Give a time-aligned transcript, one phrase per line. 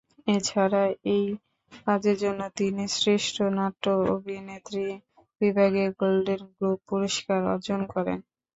[0.35, 0.83] এছাড়া
[1.07, 1.25] এই
[1.85, 3.85] কাজের জন্য তিনি শ্রেষ্ঠ নাট্য
[4.15, 4.85] অভিনেত্রী
[5.41, 8.19] বিভাগে গোল্ডেন গ্লোব পুরস্কার অর্জন করেন।